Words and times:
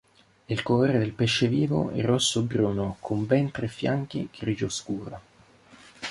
Il 0.47 0.63
colore 0.63 0.97
del 0.97 1.11
pesce 1.13 1.47
vivo 1.47 1.91
è 1.91 2.03
rosso 2.03 2.41
bruno, 2.41 2.97
con 3.01 3.27
ventre 3.27 3.67
e 3.67 3.69
fianchi 3.69 4.27
grigio 4.35 4.67
scuro. 4.67 5.21